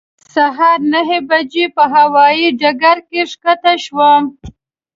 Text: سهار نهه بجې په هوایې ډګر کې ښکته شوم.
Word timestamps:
سهار 0.33 0.79
نهه 0.93 1.19
بجې 1.29 1.65
په 1.75 1.83
هوایې 1.95 2.47
ډګر 2.59 2.97
کې 3.09 3.21
ښکته 3.31 3.73
شوم. 3.83 4.23